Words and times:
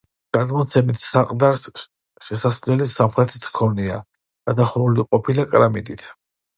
გადმოცემით 0.35 0.99
საყდარს 1.01 1.67
შესასვლელი 2.31 2.89
სამხრეთიდან 2.97 3.55
ჰქონია, 3.55 4.01
გადახურული 4.51 5.11
ყოფილა 5.15 5.51
კრამიტით. 5.57 6.13